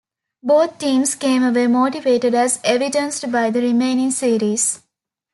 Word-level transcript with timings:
Both 0.41 0.79
teams 0.79 1.13
came 1.13 1.43
away 1.43 1.67
motivated, 1.67 2.33
as 2.33 2.59
evidenced 2.63 3.31
by 3.31 3.51
the 3.51 3.61
remaining 3.61 4.09
series. 4.09 4.81